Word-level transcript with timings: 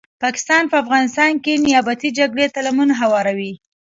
پاکستان 0.23 0.63
په 0.71 0.75
افغانستان 0.83 1.31
کې 1.43 1.61
نیابتې 1.65 2.09
جګړي 2.19 2.47
ته 2.53 2.59
لمن 2.67 2.89
هواروي 3.01 3.53